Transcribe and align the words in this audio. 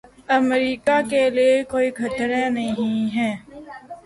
امریکا 0.29 0.99
کے 1.09 1.29
لیے 1.29 1.61
کوئی 1.63 1.89
خطرہ 1.91 2.47
نہیں 2.49 3.15
ہیں 3.15 3.35